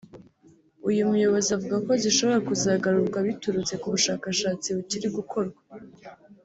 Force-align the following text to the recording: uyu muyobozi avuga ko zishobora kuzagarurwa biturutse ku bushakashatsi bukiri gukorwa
uyu 0.89 1.09
muyobozi 1.11 1.49
avuga 1.57 1.77
ko 1.85 1.91
zishobora 2.03 2.39
kuzagarurwa 2.47 3.19
biturutse 3.27 3.73
ku 3.81 3.87
bushakashatsi 3.93 4.67
bukiri 4.77 5.07
gukorwa 5.17 5.59